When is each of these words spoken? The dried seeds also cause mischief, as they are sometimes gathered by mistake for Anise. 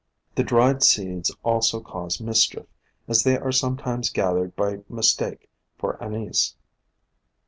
The 0.33 0.43
dried 0.43 0.81
seeds 0.81 1.29
also 1.43 1.79
cause 1.79 2.19
mischief, 2.19 2.65
as 3.07 3.21
they 3.21 3.37
are 3.37 3.51
sometimes 3.51 4.09
gathered 4.09 4.55
by 4.55 4.79
mistake 4.89 5.47
for 5.77 6.03
Anise. 6.03 6.55